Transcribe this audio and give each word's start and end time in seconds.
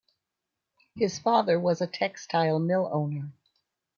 His 0.95 1.19
father 1.19 1.59
was 1.59 1.79
a 1.79 1.85
textile 1.85 2.57
mill 2.57 2.89
owner. 2.91 3.29